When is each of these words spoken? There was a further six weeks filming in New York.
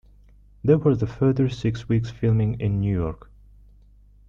There 0.63 0.79
was 0.79 0.99
a 1.03 1.05
further 1.05 1.47
six 1.47 1.87
weeks 1.87 2.09
filming 2.09 2.59
in 2.59 2.79
New 2.79 2.91
York. 2.91 3.29